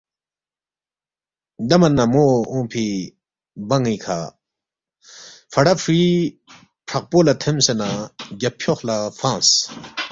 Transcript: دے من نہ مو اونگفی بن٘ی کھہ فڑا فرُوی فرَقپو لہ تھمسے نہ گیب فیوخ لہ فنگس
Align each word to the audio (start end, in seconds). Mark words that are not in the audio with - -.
دے 1.67 1.75
من 1.81 1.93
نہ 1.97 2.05
مو 2.11 2.25
اونگفی 2.51 2.87
بن٘ی 3.69 3.95
کھہ 4.03 4.19
فڑا 5.51 5.73
فرُوی 5.81 6.09
فرَقپو 6.89 7.19
لہ 7.25 7.33
تھمسے 7.41 7.73
نہ 7.79 7.89
گیب 8.41 8.53
فیوخ 8.61 8.79
لہ 8.87 8.97
فنگس 9.19 9.49